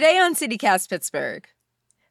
Today 0.00 0.18
on 0.18 0.34
CityCast 0.34 0.88
Pittsburgh, 0.88 1.46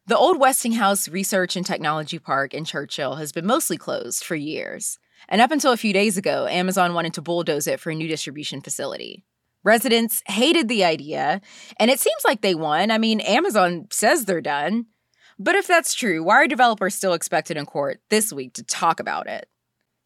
the 0.06 0.16
old 0.16 0.38
Westinghouse 0.38 1.08
Research 1.08 1.56
and 1.56 1.66
Technology 1.66 2.20
Park 2.20 2.54
in 2.54 2.64
Churchill 2.64 3.16
has 3.16 3.32
been 3.32 3.44
mostly 3.44 3.76
closed 3.76 4.22
for 4.22 4.36
years. 4.36 4.96
And 5.28 5.40
up 5.40 5.50
until 5.50 5.72
a 5.72 5.76
few 5.76 5.92
days 5.92 6.16
ago, 6.16 6.46
Amazon 6.46 6.94
wanted 6.94 7.14
to 7.14 7.20
bulldoze 7.20 7.66
it 7.66 7.80
for 7.80 7.90
a 7.90 7.94
new 7.96 8.06
distribution 8.06 8.60
facility. 8.60 9.24
Residents 9.64 10.22
hated 10.28 10.68
the 10.68 10.84
idea, 10.84 11.40
and 11.80 11.90
it 11.90 11.98
seems 11.98 12.22
like 12.24 12.42
they 12.42 12.54
won. 12.54 12.92
I 12.92 12.98
mean, 12.98 13.18
Amazon 13.18 13.88
says 13.90 14.24
they're 14.24 14.40
done. 14.40 14.86
But 15.36 15.56
if 15.56 15.66
that's 15.66 15.92
true, 15.92 16.22
why 16.22 16.36
are 16.36 16.46
developers 16.46 16.94
still 16.94 17.14
expected 17.14 17.56
in 17.56 17.66
court 17.66 18.00
this 18.08 18.32
week 18.32 18.52
to 18.52 18.62
talk 18.62 19.00
about 19.00 19.26
it? 19.26 19.48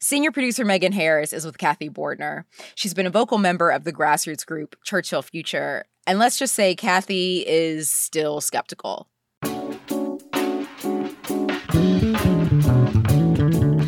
Senior 0.01 0.33
producer 0.33 0.65
Megan 0.65 0.93
Harris 0.93 1.33
is 1.33 1.47
with 1.47 1.59
Cathy 1.59 1.89
Bordner. 1.89 2.45
She's 2.75 2.95
been 2.95 3.07
a 3.07 3.11
vocal 3.11 3.39
member 3.39 3.71
of 3.71 3.85
the 3.85 3.93
grassroots 3.93 4.45
group 4.45 4.77
Churchill 4.85 5.23
Future. 5.23 5.85
And 6.07 6.19
let's 6.19 6.39
just 6.39 6.55
say 6.55 6.75
Cathy 6.75 7.45
is 7.47 7.89
still 7.91 8.41
skeptical. 8.41 9.09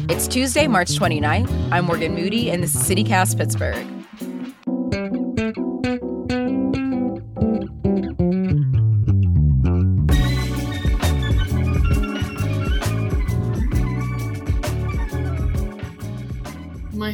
It's 0.09 0.27
Tuesday, 0.27 0.66
March 0.66 0.92
29th. 0.92 1.69
I'm 1.70 1.84
Morgan 1.84 2.14
Moody, 2.14 2.50
and 2.50 2.62
this 2.62 2.75
is 2.75 2.83
CityCast 2.88 3.36
Pittsburgh. 3.36 3.86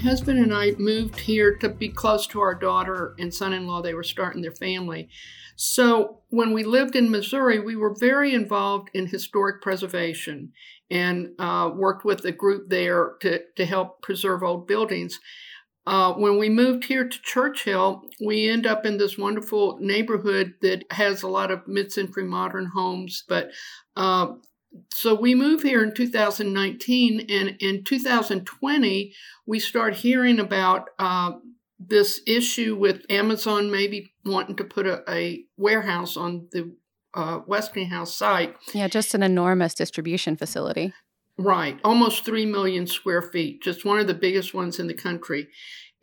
Husband 0.03 0.39
and 0.39 0.53
I 0.53 0.73
moved 0.79 1.21
here 1.21 1.57
to 1.59 1.69
be 1.69 1.89
close 1.89 2.27
to 2.29 2.41
our 2.41 2.55
daughter 2.55 3.15
and 3.19 3.33
son 3.33 3.53
in 3.53 3.67
law. 3.67 3.81
They 3.81 3.95
were 3.95 4.03
starting 4.03 4.43
their 4.43 4.55
family. 4.55 5.09
So 5.57 6.23
when 6.29 6.53
we 6.53 6.65
lived 6.65 6.97
in 6.97 7.11
Missouri, 7.11 7.59
we 7.61 7.77
were 7.77 7.95
very 7.99 8.35
involved 8.35 8.91
in 8.95 9.07
historic 9.07 9.63
preservation 9.63 10.53
and 10.91 11.31
uh, 11.39 11.71
worked 11.75 12.05
with 12.05 12.25
a 12.25 12.33
group 12.33 12.69
there 12.69 13.13
to, 13.21 13.41
to 13.57 13.65
help 13.65 14.03
preserve 14.03 14.43
old 14.43 14.67
buildings. 14.67 15.21
Uh, 15.87 16.13
when 16.13 16.39
we 16.39 16.49
moved 16.49 16.85
here 16.85 17.09
to 17.09 17.23
Churchill, 17.23 18.03
we 18.25 18.49
end 18.49 18.67
up 18.67 18.87
in 18.87 18.99
this 18.99 19.19
wonderful 19.19 19.79
neighborhood 19.81 20.55
that 20.63 20.85
has 20.91 21.23
a 21.23 21.29
lot 21.29 21.51
of 21.51 21.67
mid-century 21.67 22.25
modern 22.25 22.67
homes, 22.67 23.25
but 23.29 23.51
uh, 23.97 24.29
so 24.91 25.15
we 25.15 25.35
move 25.35 25.63
here 25.63 25.83
in 25.83 25.95
2019, 25.95 27.27
and 27.29 27.57
in 27.61 27.85
2020, 27.85 29.15
we 29.47 29.59
start 29.59 29.97
hearing 29.97 30.39
about 30.39 30.89
uh, 30.99 31.33
this 31.79 32.21
issue 32.27 32.77
with 32.77 33.05
Amazon 33.11 33.71
maybe 33.71 34.15
wanting 34.25 34.57
to 34.57 34.65
put 34.65 34.87
a, 34.87 35.03
a 35.11 35.45
warehouse 35.57 36.17
on 36.17 36.49
the 36.53 36.75
uh, 37.15 37.41
Westinghouse 37.47 38.15
site. 38.15 38.57
Yeah, 38.73 38.89
just 38.89 39.15
an 39.15 39.23
enormous 39.23 39.75
distribution 39.75 40.37
facility. 40.37 40.93
Right, 41.39 41.79
almost 41.83 42.25
3 42.25 42.47
million 42.47 42.87
square 42.87 43.23
feet, 43.23 43.63
just 43.63 43.85
one 43.85 43.99
of 43.99 44.07
the 44.07 44.15
biggest 44.15 44.55
ones 44.55 44.79
in 44.79 44.87
the 44.87 44.95
country. 44.95 45.49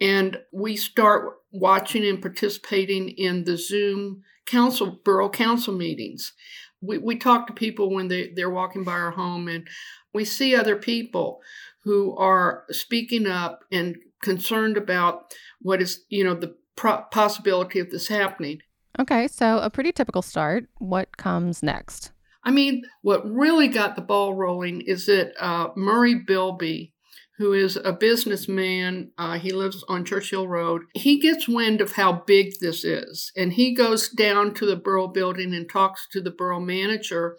And 0.02 0.38
we 0.52 0.76
start 0.76 1.38
watching 1.52 2.06
and 2.06 2.22
participating 2.22 3.09
in 3.09 3.44
the 3.44 3.58
Zoom 3.58 4.23
council, 4.45 5.00
borough 5.04 5.30
council 5.30 5.73
meetings 5.73 6.33
we, 6.81 6.97
we 6.97 7.17
talk 7.17 7.47
to 7.47 7.53
people 7.53 7.94
when 7.94 8.08
they, 8.08 8.31
they're 8.35 8.49
walking 8.49 8.83
by 8.83 8.94
our 8.94 9.11
home 9.11 9.47
and 9.47 9.67
we 10.13 10.25
see 10.25 10.55
other 10.55 10.75
people 10.75 11.41
who 11.83 12.16
are 12.17 12.66
speaking 12.71 13.27
up 13.27 13.63
and 13.71 13.97
concerned 14.21 14.77
about 14.77 15.33
what 15.61 15.81
is 15.81 16.03
you 16.09 16.23
know 16.23 16.33
the 16.33 16.55
pro- 16.75 17.03
possibility 17.11 17.80
of 17.80 17.89
this 17.89 18.08
happening. 18.08 18.61
Okay 18.99 19.27
so 19.27 19.59
a 19.59 19.69
pretty 19.69 19.91
typical 19.91 20.21
start. 20.21 20.66
What 20.77 21.17
comes 21.17 21.63
next? 21.63 22.11
I 22.44 22.52
mean 22.52 22.83
what 23.02 23.30
really 23.30 23.67
got 23.67 23.95
the 23.95 24.02
ball 24.02 24.33
rolling 24.33 24.81
is 24.81 25.05
that 25.05 25.33
uh, 25.39 25.70
murray 25.75 26.15
bilby 26.15 26.93
who 27.39 27.54
is 27.54 27.77
a 27.77 27.94
businessman. 27.94 29.11
Uh, 29.17 29.39
he 29.39 29.52
lives 29.52 29.83
on 29.88 30.04
Churchill 30.04 30.48
Road. 30.48 30.83
He 30.94 31.20
gets 31.20 31.48
wind 31.48 31.80
of 31.80 31.94
how 31.94 32.23
big 32.27 32.52
this 32.60 32.83
is, 32.83 33.32
and 33.36 33.54
he 33.54 33.73
goes 33.73 34.10
down 34.10 34.54
to 34.55 34.66
the 34.66 34.76
borough 34.76 35.08
building 35.08 35.55
and 35.55 35.67
talks 35.67 36.08
to 36.11 36.22
the 36.22 36.32
borough 36.32 36.60
manager 36.60 37.38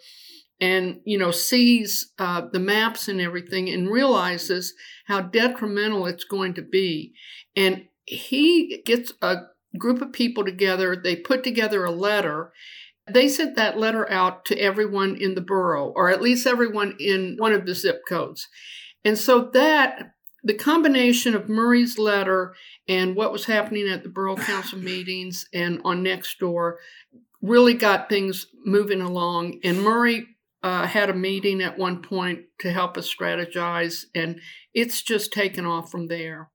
and 0.61 1.01
you 1.05 1.19
know 1.19 1.31
sees 1.31 2.13
uh, 2.19 2.43
the 2.53 2.59
maps 2.59 3.09
and 3.09 3.21
everything 3.21 3.69
and 3.69 3.91
realizes 3.91 4.75
how 5.07 5.21
detrimental 5.21 6.07
it's 6.07 6.25
going 6.25 6.55
to 6.55 6.63
be 6.63 7.13
and 7.57 7.85
he 8.05 8.83
gets 8.85 9.13
a 9.23 9.37
group 9.79 10.03
of 10.03 10.13
people 10.13 10.45
together 10.45 10.95
they 10.97 11.17
put 11.17 11.43
together 11.43 11.85
a 11.85 11.91
letter 11.91 12.53
they 13.11 13.29
sent 13.29 13.57
that 13.57 13.79
letter 13.79 14.11
out 14.11 14.45
to 14.45 14.59
everyone 14.59 15.17
in 15.17 15.35
the 15.35 15.41
borough 15.41 15.93
or 15.97 16.11
at 16.11 16.21
least 16.21 16.47
everyone 16.47 16.95
in 17.01 17.37
one 17.39 17.53
of 17.53 17.65
the 17.65 17.75
zip 17.75 18.03
codes 18.07 18.49
and 19.05 19.17
so 19.17 19.51
that 19.53 20.13
the 20.43 20.55
combination 20.55 21.35
of 21.35 21.49
Murray's 21.49 21.99
letter 21.99 22.55
and 22.89 23.15
what 23.15 23.33
was 23.33 23.45
happening 23.45 23.89
at 23.89 24.03
the 24.03 24.09
borough 24.09 24.37
council 24.37 24.79
meetings 24.83 25.47
and 25.53 25.81
on 25.85 26.03
Nextdoor 26.03 26.77
really 27.43 27.75
got 27.75 28.09
things 28.09 28.47
moving 28.65 29.01
along. 29.01 29.61
And 29.65 29.83
Murray 29.83 30.27
uh, 30.63 30.87
had 30.87 31.11
a 31.11 31.15
meeting 31.15 31.63
at 31.63 31.79
one 31.79 32.03
point 32.03 32.41
to 32.59 32.71
help 32.71 32.97
us 32.97 33.13
strategize, 33.13 34.05
and 34.15 34.41
it's 34.75 35.03
just 35.03 35.33
taken 35.33 35.65
off 35.65 35.91
from 35.91 36.09
there. 36.09 36.51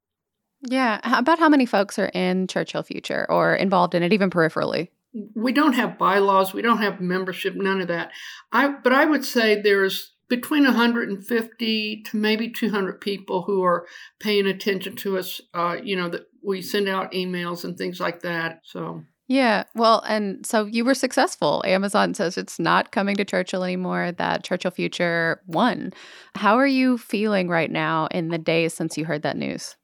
Yeah. 0.62 1.00
About 1.04 1.40
how 1.40 1.50
many 1.50 1.66
folks 1.66 2.00
are 2.00 2.08
in 2.08 2.48
Churchill 2.48 2.84
Future 2.84 3.26
or 3.30 3.56
involved 3.56 3.94
in 3.94 4.04
it, 4.04 4.14
even 4.14 4.30
peripherally? 4.30 4.90
We 5.34 5.54
don't 5.54 5.74
have 5.74 5.98
bylaws. 5.98 6.54
We 6.54 6.62
don't 6.62 6.82
have 6.82 7.00
membership. 7.00 7.56
None 7.56 7.82
of 7.82 7.88
that. 7.88 8.12
I, 8.52 8.68
but 8.68 8.94
I 8.94 9.06
would 9.06 9.24
say 9.24 9.62
there's 9.62 10.15
between 10.28 10.64
150 10.64 12.04
to 12.04 12.18
maybe 12.18 12.50
200 12.50 13.00
people 13.00 13.44
who 13.44 13.64
are 13.64 13.86
paying 14.20 14.48
attention 14.48 14.96
to 14.98 15.18
us. 15.18 15.42
Uh, 15.54 15.78
you 15.84 15.96
know, 15.96 16.10
that 16.10 16.28
we 16.44 16.62
send 16.62 16.88
out 16.88 17.12
emails 17.12 17.64
and 17.64 17.78
things 17.78 18.00
like 18.00 18.22
that. 18.22 18.62
So. 18.64 19.04
Yeah, 19.28 19.64
well, 19.74 20.04
and 20.08 20.46
so 20.46 20.66
you 20.66 20.86
were 20.86 20.94
successful. 20.94 21.64
Amazon 21.66 22.14
says 22.14 22.38
it's 22.38 22.60
not 22.60 22.92
coming 22.92 23.16
to 23.16 23.26
Churchill 23.26 23.64
anymore, 23.64 24.12
that 24.12 24.44
Churchill 24.44 24.70
Future 24.70 25.42
won. 25.48 25.94
How 26.36 26.58
are 26.60 26.68
you 26.68 27.00
feeling 27.00 27.50
right 27.50 27.72
now 27.72 28.08
in 28.12 28.30
the 28.30 28.38
days 28.38 28.76
since 28.76 28.98
you 28.98 29.06
heard 29.06 29.24
that 29.24 29.38
news? 29.38 29.76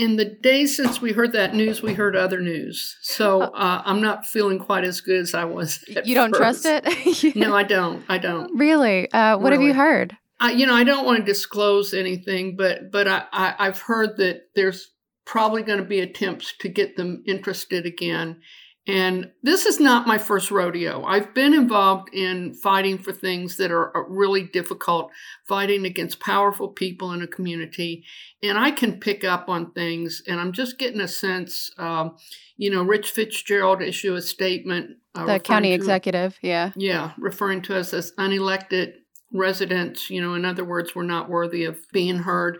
In 0.00 0.16
the 0.16 0.24
days 0.24 0.74
since 0.74 1.02
we 1.02 1.12
heard 1.12 1.32
that 1.32 1.54
news, 1.54 1.82
we 1.82 1.92
heard 1.92 2.16
other 2.16 2.40
news. 2.40 2.96
So 3.02 3.42
oh. 3.42 3.44
uh, 3.54 3.82
I'm 3.84 4.00
not 4.00 4.24
feeling 4.24 4.58
quite 4.58 4.84
as 4.84 5.02
good 5.02 5.20
as 5.20 5.34
I 5.34 5.44
was. 5.44 5.84
you 6.04 6.14
don't 6.14 6.34
first. 6.34 6.62
trust 6.62 6.86
it? 6.86 7.36
no, 7.36 7.54
I 7.54 7.64
don't. 7.64 8.02
I 8.08 8.16
don't. 8.16 8.56
Really? 8.56 9.12
Uh, 9.12 9.36
what 9.36 9.52
really. 9.52 9.64
have 9.64 9.68
you 9.68 9.74
heard? 9.74 10.16
I, 10.40 10.52
you 10.52 10.64
know, 10.66 10.74
I 10.74 10.84
don't 10.84 11.04
want 11.04 11.18
to 11.18 11.24
disclose 11.24 11.92
anything, 11.92 12.56
but 12.56 12.90
but 12.90 13.06
I, 13.06 13.24
I 13.30 13.54
I've 13.58 13.80
heard 13.82 14.16
that 14.16 14.44
there's 14.54 14.90
probably 15.26 15.62
going 15.62 15.78
to 15.78 15.84
be 15.84 16.00
attempts 16.00 16.54
to 16.60 16.68
get 16.70 16.96
them 16.96 17.22
interested 17.26 17.84
again. 17.84 18.40
And 18.86 19.30
this 19.42 19.66
is 19.66 19.78
not 19.78 20.06
my 20.06 20.16
first 20.16 20.50
rodeo. 20.50 21.04
I've 21.04 21.34
been 21.34 21.52
involved 21.52 22.12
in 22.14 22.54
fighting 22.54 22.98
for 22.98 23.12
things 23.12 23.56
that 23.58 23.70
are 23.70 24.06
really 24.08 24.42
difficult, 24.42 25.10
fighting 25.46 25.84
against 25.84 26.18
powerful 26.18 26.68
people 26.68 27.12
in 27.12 27.22
a 27.22 27.26
community. 27.26 28.04
And 28.42 28.58
I 28.58 28.70
can 28.70 28.98
pick 28.98 29.22
up 29.22 29.48
on 29.48 29.72
things. 29.72 30.22
And 30.26 30.40
I'm 30.40 30.52
just 30.52 30.78
getting 30.78 31.00
a 31.00 31.08
sense, 31.08 31.70
um, 31.76 32.16
you 32.56 32.70
know, 32.70 32.82
Rich 32.82 33.10
Fitzgerald 33.10 33.82
issue 33.82 34.14
a 34.14 34.22
statement. 34.22 34.96
Uh, 35.14 35.26
the 35.26 35.40
county 35.40 35.72
executive, 35.72 36.38
yeah. 36.40 36.72
Yeah, 36.74 37.12
referring 37.18 37.62
to 37.62 37.76
us 37.76 37.92
as 37.92 38.12
unelected 38.12 38.94
residents. 39.30 40.08
You 40.08 40.22
know, 40.22 40.34
in 40.34 40.46
other 40.46 40.64
words, 40.64 40.94
we're 40.94 41.02
not 41.02 41.28
worthy 41.28 41.64
of 41.64 41.78
being 41.92 42.20
heard. 42.20 42.58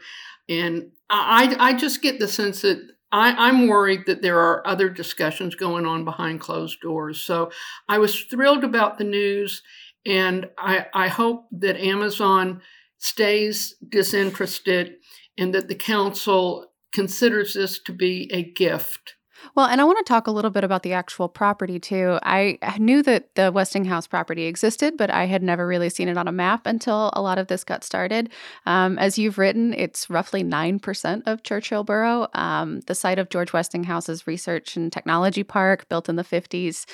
And 0.50 0.91
I, 1.08 1.56
I 1.58 1.72
just 1.72 2.02
get 2.02 2.19
the 2.19 2.28
sense 2.28 2.62
that 2.62 2.91
I, 3.12 3.48
am 3.48 3.67
worried 3.67 4.06
that 4.06 4.23
there 4.23 4.38
are 4.38 4.67
other 4.67 4.88
discussions 4.88 5.55
going 5.55 5.87
on 5.87 6.05
behind 6.05 6.40
closed 6.40 6.81
doors. 6.81 7.20
So 7.20 7.50
I 7.88 7.99
was 7.99 8.23
thrilled 8.23 8.64
about 8.64 8.99
the 8.99 9.05
news, 9.05 9.62
and 10.06 10.49
I, 10.56 10.87
I 10.94 11.08
hope 11.08 11.46
that 11.52 11.76
Amazon 11.76 12.62
stays 12.99 13.75
disinterested 13.88 14.96
and 15.37 15.55
that 15.55 15.69
the 15.69 15.75
council 15.75 16.73
considers 16.93 17.55
this 17.55 17.81
to 17.82 17.93
be 17.93 18.31
a 18.32 18.43
gift 18.43 19.14
well, 19.54 19.66
and 19.66 19.81
I 19.81 19.84
want 19.84 19.98
to 19.98 20.04
talk 20.04 20.26
a 20.26 20.31
little 20.31 20.50
bit 20.50 20.64
about 20.64 20.82
the 20.82 20.92
actual 20.92 21.28
property 21.28 21.78
too. 21.78 22.19
I 22.22 22.58
knew 22.78 23.02
that 23.02 23.34
the 23.34 23.52
Westinghouse 23.52 24.06
property 24.06 24.44
existed, 24.44 24.96
but 24.96 25.10
I 25.10 25.26
had 25.26 25.42
never 25.42 25.66
really 25.66 25.90
seen 25.90 26.08
it 26.08 26.16
on 26.16 26.28
a 26.28 26.32
map 26.32 26.66
until 26.66 27.10
a 27.12 27.22
lot 27.22 27.38
of 27.38 27.48
this 27.48 27.64
got 27.64 27.84
started. 27.84 28.31
Um, 28.66 28.98
as 28.98 29.19
you've 29.19 29.38
written, 29.38 29.75
it's 29.75 30.10
roughly 30.10 30.42
9% 30.42 31.22
of 31.26 31.42
Churchill 31.42 31.84
Borough, 31.84 32.28
um, 32.34 32.81
the 32.82 32.94
site 32.94 33.19
of 33.19 33.28
George 33.28 33.52
Westinghouse's 33.52 34.26
Research 34.26 34.76
and 34.76 34.92
Technology 34.92 35.42
Park, 35.42 35.88
built 35.88 36.08
in 36.08 36.16
the 36.16 36.25
50s. 36.25 36.87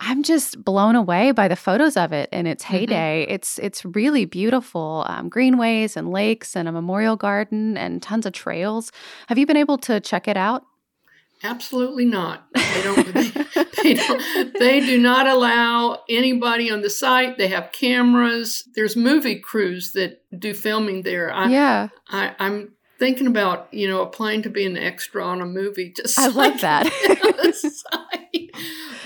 I'm 0.00 0.22
just 0.22 0.62
blown 0.64 0.96
away 0.96 1.30
by 1.30 1.48
the 1.48 1.56
photos 1.56 1.96
of 1.96 2.12
it 2.12 2.28
in 2.32 2.46
its 2.46 2.64
mm-hmm. 2.64 2.74
heyday. 2.74 3.24
Mm-hmm. 3.24 3.34
It's 3.34 3.58
it's 3.58 3.84
really 3.84 4.24
beautiful, 4.24 5.04
um, 5.08 5.28
greenways 5.28 5.96
and 5.96 6.10
lakes 6.10 6.56
and 6.56 6.68
a 6.68 6.72
memorial 6.72 7.16
garden 7.16 7.76
and 7.76 8.02
tons 8.02 8.26
of 8.26 8.32
trails. 8.32 8.90
Have 9.28 9.38
you 9.38 9.46
been 9.46 9.56
able 9.56 9.78
to 9.78 10.00
check 10.00 10.28
it 10.28 10.36
out? 10.36 10.64
Absolutely 11.42 12.04
not. 12.04 12.46
They 12.54 12.82
don't, 12.82 13.14
they, 13.14 13.30
they, 13.82 13.94
don't, 13.94 14.58
they 14.58 14.80
do 14.80 14.98
not 14.98 15.26
allow 15.26 16.02
anybody 16.08 16.70
on 16.70 16.80
the 16.80 16.90
site. 16.90 17.36
They 17.36 17.48
have 17.48 17.72
cameras. 17.72 18.66
There's 18.74 18.96
movie 18.96 19.40
crews 19.40 19.92
that 19.92 20.22
do 20.38 20.54
filming 20.54 21.02
there. 21.02 21.32
I, 21.32 21.48
yeah. 21.48 21.88
I, 22.08 22.34
I'm 22.38 22.72
thinking 22.98 23.26
about, 23.26 23.72
you 23.72 23.88
know, 23.88 24.02
applying 24.02 24.42
to 24.42 24.50
be 24.50 24.64
an 24.64 24.76
extra 24.76 25.24
on 25.24 25.40
a 25.40 25.46
movie. 25.46 25.92
Just 25.94 26.18
I 26.18 26.28
like 26.28 26.60
that. 26.60 26.90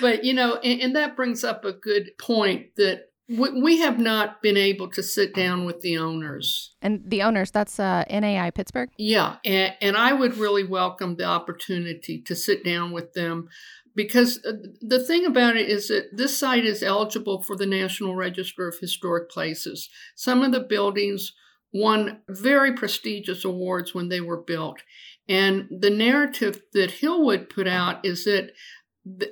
but, 0.01 0.25
you 0.25 0.35
know, 0.35 0.57
and, 0.57 0.81
and 0.81 0.97
that 0.97 1.17
brings 1.17 1.43
up 1.43 1.65
a 1.65 1.73
good 1.73 2.13
point 2.19 2.77
that 2.77 3.08
we 3.29 3.79
have 3.81 3.99
not 3.99 4.43
been 4.43 4.57
able 4.57 4.89
to 4.89 5.03
sit 5.03 5.35
down 5.35 5.67
with 5.67 5.81
the 5.83 5.99
owners. 5.99 6.75
And 6.81 7.03
the 7.05 7.23
owners, 7.23 7.51
that's 7.51 7.79
uh, 7.79 8.05
NAI 8.11 8.51
Pittsburgh? 8.51 8.91
Yeah. 8.97 9.37
And, 9.45 9.75
and 9.83 9.97
I 9.97 10.15
would 10.15 10.39
really 10.39 10.65
welcome 10.65 11.17
the 11.17 11.25
opportunity 11.25 12.23
to 12.23 12.35
sit 12.35 12.65
down 12.65 12.93
with 12.93 13.13
them 13.13 13.49
because 13.95 14.39
uh, 14.47 14.53
the 14.81 15.05
thing 15.05 15.27
about 15.27 15.57
it 15.57 15.69
is 15.69 15.89
that 15.89 16.09
this 16.13 16.39
site 16.39 16.65
is 16.65 16.83
eligible 16.83 17.43
for 17.43 17.57
the 17.57 17.67
National 17.67 18.15
Register 18.15 18.69
of 18.69 18.79
Historic 18.79 19.29
Places. 19.31 19.91
Some 20.15 20.43
of 20.43 20.53
the 20.53 20.61
buildings 20.61 21.33
won 21.73 22.21
very 22.29 22.73
prestigious 22.73 23.45
awards 23.45 23.95
when 23.95 24.09
they 24.09 24.21
were 24.21 24.41
built. 24.41 24.81
And 25.29 25.69
the 25.71 25.91
narrative 25.91 26.63
that 26.73 27.01
Hillwood 27.03 27.51
put 27.51 27.69
out 27.69 28.05
is 28.05 28.25
that 28.25 28.53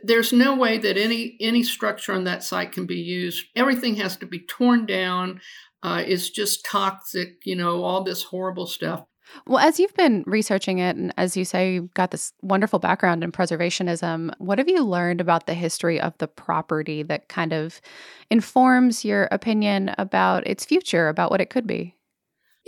there's 0.02 0.32
no 0.32 0.54
way 0.54 0.78
that 0.78 0.96
any 0.96 1.36
any 1.40 1.62
structure 1.62 2.12
on 2.12 2.24
that 2.24 2.42
site 2.42 2.72
can 2.72 2.86
be 2.86 2.96
used. 2.96 3.46
Everything 3.54 3.96
has 3.96 4.16
to 4.18 4.26
be 4.26 4.40
torn 4.40 4.86
down. 4.86 5.40
Uh, 5.82 6.02
it's 6.06 6.30
just 6.30 6.64
toxic, 6.64 7.38
you 7.44 7.54
know, 7.54 7.82
all 7.82 8.02
this 8.02 8.22
horrible 8.22 8.66
stuff. 8.66 9.04
Well, 9.46 9.58
as 9.58 9.80
you've 9.80 9.94
been 9.94 10.22
researching 10.26 10.78
it, 10.78 10.96
and 10.96 11.12
as 11.16 11.36
you 11.36 11.44
say, 11.44 11.74
you've 11.74 11.94
got 11.94 12.12
this 12.12 12.32
wonderful 12.42 12.78
background 12.78 13.24
in 13.24 13.32
preservationism, 13.32 14.32
what 14.38 14.58
have 14.58 14.68
you 14.68 14.84
learned 14.84 15.20
about 15.20 15.46
the 15.46 15.54
history 15.54 16.00
of 16.00 16.16
the 16.18 16.28
property 16.28 17.02
that 17.02 17.28
kind 17.28 17.52
of 17.52 17.80
informs 18.30 19.04
your 19.04 19.28
opinion 19.32 19.94
about 19.98 20.46
its 20.46 20.64
future, 20.64 21.08
about 21.08 21.30
what 21.30 21.40
it 21.40 21.50
could 21.50 21.66
be? 21.66 21.95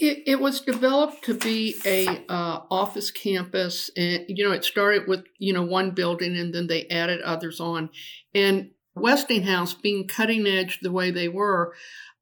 It, 0.01 0.23
it 0.27 0.41
was 0.41 0.61
developed 0.61 1.25
to 1.25 1.35
be 1.35 1.75
a 1.85 2.07
uh, 2.29 2.61
office 2.71 3.11
campus, 3.11 3.91
and 3.97 4.25
you 4.29 4.47
know 4.47 4.53
it 4.53 4.65
started 4.65 5.09
with 5.09 5.25
you 5.39 5.53
know 5.53 5.65
one 5.65 5.91
building, 5.91 6.39
and 6.39 6.55
then 6.55 6.69
they 6.69 6.87
added 6.87 7.21
others 7.23 7.59
on. 7.59 7.91
And 8.33 8.71
Westinghouse, 8.95 9.75
being 9.75 10.07
cutting 10.07 10.47
edge 10.47 10.79
the 10.83 10.93
way 10.93 11.11
they 11.11 11.27
were, 11.27 11.75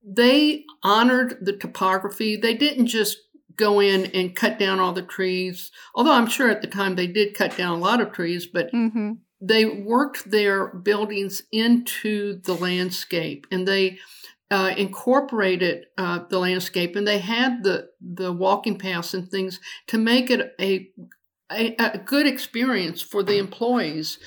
they 0.02 0.64
honored 0.82 1.38
the 1.42 1.52
topography. 1.52 2.36
They 2.36 2.54
didn't 2.54 2.86
just 2.86 3.18
go 3.56 3.80
in 3.80 4.06
and 4.06 4.34
cut 4.34 4.58
down 4.58 4.80
all 4.80 4.94
the 4.94 5.02
trees, 5.02 5.70
although 5.94 6.12
I'm 6.12 6.28
sure 6.28 6.50
at 6.50 6.62
the 6.62 6.68
time 6.68 6.94
they 6.94 7.06
did 7.06 7.34
cut 7.34 7.58
down 7.58 7.78
a 7.78 7.80
lot 7.80 8.00
of 8.00 8.12
trees, 8.12 8.46
but. 8.46 8.72
Mm-hmm. 8.72 9.12
They 9.38 9.66
worked 9.66 10.30
their 10.30 10.68
buildings 10.68 11.42
into 11.52 12.40
the 12.40 12.54
landscape 12.54 13.46
and 13.50 13.68
they 13.68 13.98
uh, 14.50 14.72
incorporated 14.76 15.86
uh, 15.98 16.20
the 16.28 16.38
landscape, 16.38 16.96
and 16.96 17.06
they 17.06 17.18
had 17.18 17.62
the 17.62 17.88
the 18.00 18.32
walking 18.32 18.78
paths 18.78 19.14
and 19.14 19.28
things 19.28 19.60
to 19.88 19.98
make 19.98 20.30
it 20.30 20.54
a 20.60 20.88
a, 21.50 21.74
a 21.78 21.98
good 21.98 22.26
experience 22.26 23.02
for 23.02 23.22
the 23.22 23.38
employees. 23.38 24.18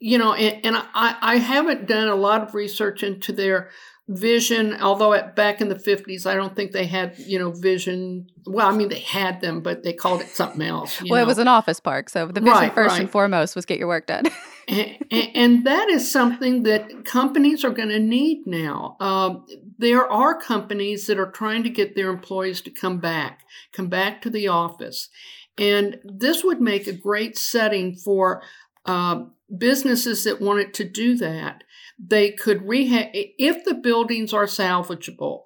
You 0.00 0.16
know, 0.16 0.32
and, 0.32 0.64
and 0.64 0.76
I, 0.94 1.16
I 1.20 1.36
haven't 1.38 1.88
done 1.88 2.06
a 2.06 2.14
lot 2.14 2.42
of 2.42 2.54
research 2.54 3.02
into 3.02 3.32
their 3.32 3.70
vision 4.08 4.74
although 4.80 5.12
at, 5.12 5.36
back 5.36 5.60
in 5.60 5.68
the 5.68 5.74
50s 5.74 6.24
i 6.24 6.34
don't 6.34 6.56
think 6.56 6.72
they 6.72 6.86
had 6.86 7.16
you 7.18 7.38
know 7.38 7.50
vision 7.50 8.26
well 8.46 8.66
i 8.66 8.74
mean 8.74 8.88
they 8.88 9.00
had 9.00 9.42
them 9.42 9.60
but 9.60 9.82
they 9.82 9.92
called 9.92 10.22
it 10.22 10.28
something 10.28 10.62
else 10.62 11.02
well 11.02 11.18
know? 11.18 11.22
it 11.22 11.26
was 11.26 11.36
an 11.36 11.46
office 11.46 11.78
park 11.78 12.08
so 12.08 12.26
the 12.26 12.40
vision 12.40 12.54
right, 12.54 12.74
first 12.74 12.92
right. 12.92 13.00
and 13.02 13.10
foremost 13.10 13.54
was 13.54 13.66
get 13.66 13.78
your 13.78 13.86
work 13.86 14.06
done 14.06 14.24
and, 14.68 14.96
and, 15.10 15.66
that 15.66 15.90
is 15.90 16.10
something 16.10 16.62
that 16.62 17.04
companies 17.04 17.64
are 17.64 17.70
going 17.70 17.90
to 17.90 17.98
need 17.98 18.46
now 18.46 18.96
um, 19.00 19.44
there 19.78 20.06
are 20.10 20.40
companies 20.40 21.06
that 21.06 21.18
are 21.18 21.30
trying 21.30 21.62
to 21.62 21.70
get 21.70 21.94
their 21.94 22.10
employees 22.10 22.60
to 22.62 22.70
come 22.70 22.98
back 22.98 23.40
come 23.72 23.88
back 23.88 24.20
to 24.22 24.30
the 24.30 24.48
office. 24.48 25.08
And 25.56 25.98
this 26.04 26.44
would 26.44 26.60
make 26.60 26.86
a 26.86 26.92
great 26.92 27.36
setting 27.36 27.96
for 27.96 28.42
uh, 28.86 29.24
businesses 29.56 30.24
that 30.24 30.40
wanted 30.40 30.72
to 30.74 30.84
do 30.84 31.16
that. 31.16 31.64
They 31.98 32.30
could 32.30 32.66
rehab 32.68 33.08
if 33.12 33.64
the 33.64 33.74
buildings 33.74 34.32
are 34.32 34.46
salvageable 34.46 35.44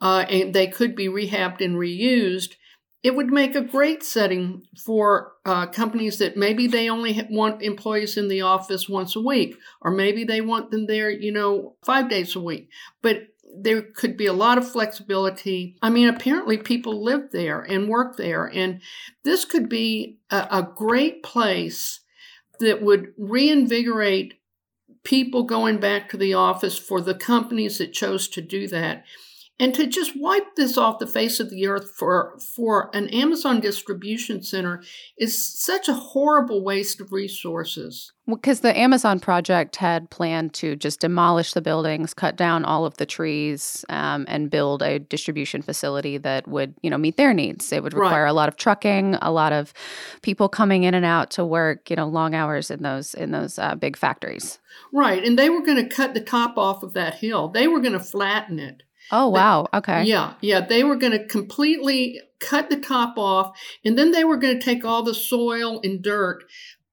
uh, 0.00 0.24
and 0.28 0.52
they 0.54 0.66
could 0.66 0.96
be 0.96 1.08
rehabbed 1.08 1.60
and 1.60 1.76
reused 1.76 2.54
it 3.02 3.16
would 3.16 3.28
make 3.28 3.54
a 3.54 3.62
great 3.62 4.02
setting 4.02 4.62
for 4.84 5.32
uh, 5.46 5.66
companies 5.66 6.18
that 6.18 6.36
maybe 6.36 6.66
they 6.66 6.90
only 6.90 7.26
want 7.30 7.62
employees 7.62 8.16
in 8.16 8.28
the 8.28 8.42
office 8.42 8.88
once 8.88 9.16
a 9.16 9.20
week 9.20 9.56
or 9.80 9.90
maybe 9.90 10.24
they 10.24 10.40
want 10.40 10.70
them 10.70 10.86
there 10.86 11.10
you 11.10 11.32
know 11.32 11.76
five 11.82 12.10
days 12.10 12.36
a 12.36 12.40
week. 12.40 12.68
But 13.02 13.28
there 13.56 13.82
could 13.82 14.16
be 14.16 14.26
a 14.26 14.32
lot 14.32 14.58
of 14.58 14.70
flexibility. 14.70 15.76
I 15.82 15.90
mean, 15.90 16.08
apparently 16.08 16.58
people 16.58 17.02
live 17.02 17.30
there 17.32 17.60
and 17.60 17.88
work 17.88 18.16
there, 18.16 18.46
and 18.46 18.80
this 19.24 19.44
could 19.44 19.68
be 19.68 20.18
a, 20.30 20.48
a 20.50 20.68
great 20.74 21.22
place 21.22 22.00
that 22.60 22.82
would 22.82 23.12
reinvigorate 23.16 24.34
people 25.02 25.44
going 25.44 25.78
back 25.78 26.10
to 26.10 26.16
the 26.16 26.34
office 26.34 26.78
for 26.78 27.00
the 27.00 27.14
companies 27.14 27.78
that 27.78 27.92
chose 27.92 28.28
to 28.28 28.42
do 28.42 28.68
that 28.68 29.04
and 29.60 29.74
to 29.74 29.86
just 29.86 30.12
wipe 30.16 30.56
this 30.56 30.78
off 30.78 30.98
the 30.98 31.06
face 31.06 31.38
of 31.38 31.50
the 31.50 31.66
earth 31.66 31.92
for 31.94 32.36
for 32.56 32.90
an 32.94 33.08
Amazon 33.10 33.60
distribution 33.60 34.42
center 34.42 34.82
is 35.18 35.62
such 35.62 35.86
a 35.86 35.92
horrible 35.92 36.64
waste 36.64 37.00
of 37.00 37.12
resources. 37.12 38.10
Because 38.26 38.62
well, 38.62 38.72
the 38.72 38.78
Amazon 38.78 39.20
project 39.20 39.76
had 39.76 40.08
planned 40.08 40.54
to 40.54 40.76
just 40.76 41.00
demolish 41.00 41.52
the 41.52 41.60
buildings, 41.60 42.14
cut 42.14 42.36
down 42.36 42.64
all 42.64 42.86
of 42.86 42.96
the 42.96 43.04
trees, 43.04 43.84
um, 43.88 44.24
and 44.28 44.50
build 44.50 44.82
a 44.82 44.98
distribution 44.98 45.62
facility 45.62 46.16
that 46.16 46.48
would, 46.48 46.74
you 46.82 46.88
know, 46.88 46.98
meet 46.98 47.16
their 47.16 47.34
needs. 47.34 47.70
It 47.72 47.82
would 47.82 47.92
require 47.92 48.24
right. 48.24 48.30
a 48.30 48.34
lot 48.34 48.48
of 48.48 48.56
trucking, 48.56 49.16
a 49.20 49.30
lot 49.30 49.52
of 49.52 49.74
people 50.22 50.48
coming 50.48 50.84
in 50.84 50.94
and 50.94 51.04
out 51.04 51.30
to 51.32 51.44
work, 51.44 51.90
you 51.90 51.96
know, 51.96 52.06
long 52.06 52.34
hours 52.34 52.70
in 52.70 52.82
those 52.82 53.12
in 53.12 53.30
those 53.30 53.58
uh, 53.58 53.74
big 53.74 53.96
factories. 53.96 54.58
Right, 54.92 55.22
and 55.22 55.38
they 55.38 55.50
were 55.50 55.62
going 55.62 55.86
to 55.86 55.94
cut 55.94 56.14
the 56.14 56.20
top 56.20 56.56
off 56.56 56.82
of 56.82 56.94
that 56.94 57.16
hill. 57.16 57.48
They 57.48 57.68
were 57.68 57.80
going 57.80 57.92
to 57.92 58.00
flatten 58.00 58.58
it 58.58 58.84
Oh, 59.12 59.28
wow. 59.28 59.66
Okay. 59.72 60.04
Yeah. 60.04 60.34
Yeah. 60.40 60.60
They 60.60 60.84
were 60.84 60.96
going 60.96 61.12
to 61.12 61.26
completely 61.26 62.20
cut 62.38 62.70
the 62.70 62.78
top 62.78 63.18
off, 63.18 63.56
and 63.84 63.98
then 63.98 64.12
they 64.12 64.24
were 64.24 64.36
going 64.36 64.58
to 64.58 64.64
take 64.64 64.84
all 64.84 65.02
the 65.02 65.14
soil 65.14 65.80
and 65.84 66.02
dirt 66.02 66.44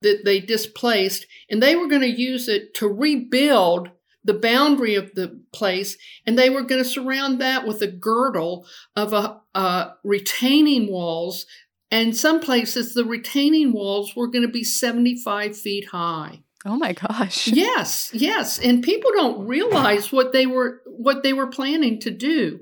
that 0.01 0.23
they 0.25 0.39
displaced, 0.39 1.25
and 1.49 1.61
they 1.61 1.75
were 1.75 1.87
going 1.87 2.01
to 2.01 2.07
use 2.07 2.47
it 2.47 2.73
to 2.75 2.87
rebuild 2.87 3.89
the 4.23 4.33
boundary 4.33 4.95
of 4.95 5.15
the 5.15 5.41
place, 5.53 5.97
and 6.25 6.37
they 6.37 6.49
were 6.49 6.61
going 6.61 6.83
to 6.83 6.89
surround 6.89 7.39
that 7.39 7.65
with 7.65 7.81
a 7.81 7.87
girdle 7.87 8.65
of 8.95 9.13
a, 9.13 9.39
uh, 9.55 9.91
retaining 10.03 10.91
walls. 10.91 11.45
And 11.89 12.15
some 12.15 12.41
places, 12.41 12.93
the 12.93 13.05
retaining 13.05 13.71
walls 13.71 14.15
were 14.15 14.27
going 14.27 14.45
to 14.45 14.51
be 14.51 14.65
75 14.65 15.57
feet 15.57 15.87
high. 15.91 16.43
Oh 16.65 16.75
my 16.75 16.93
gosh. 16.93 17.47
Yes, 17.47 18.09
yes, 18.13 18.59
and 18.59 18.83
people 18.83 19.11
don't 19.13 19.47
realize 19.47 20.11
what 20.11 20.33
they 20.33 20.45
were 20.45 20.81
what 20.85 21.23
they 21.23 21.33
were 21.33 21.47
planning 21.47 21.99
to 22.01 22.11
do. 22.11 22.59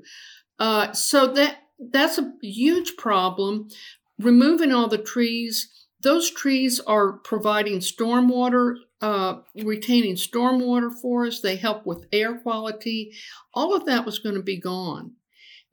Uh, 0.58 0.92
so 0.92 1.32
that 1.32 1.58
that's 1.78 2.18
a 2.18 2.32
huge 2.42 2.96
problem. 2.96 3.68
Removing 4.18 4.72
all 4.72 4.88
the 4.88 4.98
trees, 4.98 5.68
those 6.02 6.30
trees 6.30 6.80
are 6.80 7.14
providing 7.14 7.78
stormwater, 7.78 8.76
uh, 9.00 9.36
retaining 9.56 10.14
stormwater 10.14 10.90
for 11.02 11.26
us. 11.26 11.40
They 11.40 11.56
help 11.56 11.86
with 11.86 12.06
air 12.12 12.38
quality. 12.38 13.12
All 13.54 13.74
of 13.74 13.86
that 13.86 14.06
was 14.06 14.18
going 14.18 14.36
to 14.36 14.42
be 14.42 14.60
gone. 14.60 15.12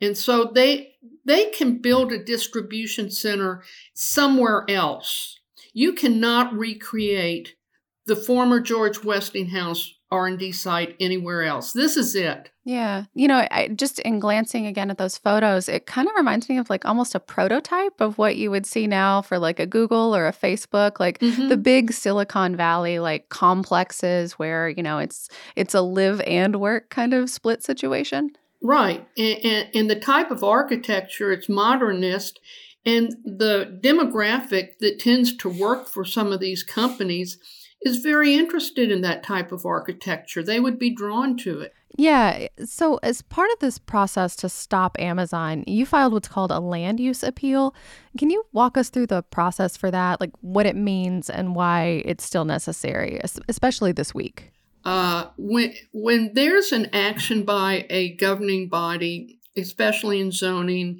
And 0.01 0.17
so 0.17 0.51
they 0.53 0.95
they 1.25 1.51
can 1.51 1.81
build 1.81 2.11
a 2.11 2.23
distribution 2.23 3.11
center 3.11 3.63
somewhere 3.93 4.65
else. 4.69 5.39
You 5.73 5.93
cannot 5.93 6.53
recreate 6.53 7.55
the 8.05 8.15
former 8.15 8.59
George 8.59 9.03
Westinghouse 9.03 9.93
R&D 10.13 10.51
site 10.51 10.95
anywhere 10.99 11.41
else. 11.41 11.73
This 11.73 11.97
is 11.97 12.13
it. 12.13 12.51
Yeah. 12.63 13.05
You 13.15 13.27
know, 13.27 13.47
I, 13.49 13.69
just 13.69 13.97
in 13.99 14.19
glancing 14.19 14.67
again 14.67 14.91
at 14.91 14.99
those 14.99 15.17
photos, 15.17 15.67
it 15.67 15.87
kind 15.87 16.07
of 16.07 16.13
reminds 16.15 16.47
me 16.47 16.59
of 16.59 16.69
like 16.69 16.85
almost 16.85 17.15
a 17.15 17.19
prototype 17.19 17.99
of 17.99 18.19
what 18.19 18.37
you 18.37 18.51
would 18.51 18.67
see 18.67 18.85
now 18.85 19.23
for 19.23 19.39
like 19.39 19.59
a 19.59 19.65
Google 19.65 20.15
or 20.15 20.27
a 20.27 20.31
Facebook, 20.31 20.99
like 20.99 21.17
mm-hmm. 21.17 21.47
the 21.47 21.57
big 21.57 21.91
Silicon 21.91 22.55
Valley 22.55 22.99
like 22.99 23.29
complexes 23.29 24.33
where, 24.33 24.69
you 24.69 24.83
know, 24.83 24.99
it's 24.99 25.29
it's 25.55 25.73
a 25.73 25.81
live 25.81 26.21
and 26.21 26.57
work 26.57 26.89
kind 26.89 27.15
of 27.15 27.27
split 27.27 27.63
situation. 27.63 28.29
Right. 28.61 29.05
And, 29.17 29.39
and, 29.43 29.69
and 29.73 29.89
the 29.89 29.99
type 29.99 30.29
of 30.29 30.43
architecture, 30.43 31.31
it's 31.31 31.49
modernist 31.49 32.39
and 32.85 33.15
the 33.25 33.79
demographic 33.83 34.77
that 34.79 34.99
tends 34.99 35.35
to 35.37 35.49
work 35.49 35.87
for 35.87 36.05
some 36.05 36.31
of 36.31 36.39
these 36.39 36.61
companies 36.61 37.39
is 37.85 37.97
very 37.97 38.35
interested 38.35 38.91
in 38.91 39.01
that 39.01 39.23
type 39.23 39.51
of 39.51 39.65
architecture. 39.65 40.43
They 40.43 40.59
would 40.59 40.79
be 40.79 40.93
drawn 40.93 41.37
to 41.37 41.61
it. 41.61 41.73
Yeah. 41.95 42.47
So, 42.65 42.97
as 43.03 43.21
part 43.21 43.51
of 43.51 43.59
this 43.59 43.77
process 43.77 44.35
to 44.37 44.49
stop 44.49 44.99
Amazon, 44.99 45.63
you 45.67 45.85
filed 45.85 46.13
what's 46.13 46.27
called 46.27 46.51
a 46.51 46.59
land 46.59 46.99
use 46.99 47.21
appeal. 47.23 47.75
Can 48.17 48.29
you 48.29 48.45
walk 48.51 48.77
us 48.77 48.89
through 48.89 49.07
the 49.07 49.21
process 49.23 49.77
for 49.77 49.91
that, 49.91 50.19
like 50.19 50.31
what 50.41 50.65
it 50.65 50.75
means 50.75 51.29
and 51.29 51.55
why 51.55 52.01
it's 52.05 52.23
still 52.23 52.45
necessary, 52.45 53.21
especially 53.47 53.91
this 53.91 54.13
week? 54.13 54.51
Uh, 54.83 55.27
when 55.37 55.73
when 55.93 56.33
there's 56.33 56.71
an 56.71 56.89
action 56.93 57.43
by 57.43 57.85
a 57.89 58.15
governing 58.15 58.69
body, 58.69 59.39
especially 59.55 60.19
in 60.19 60.31
zoning, 60.31 60.99